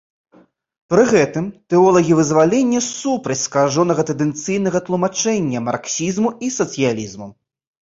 Пры 0.93 1.01
гэтым 1.13 1.45
тэолагі 1.73 2.13
вызвалення 2.21 2.81
супраць 2.87 3.39
скажонага 3.43 4.07
тэндэнцыйнага 4.13 4.83
тлумачэння 4.89 5.65
марксізму 5.69 6.29
і 6.49 6.53
сацыялізму. 6.59 7.33